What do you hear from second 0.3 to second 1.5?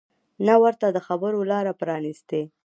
نه ورته د خبرو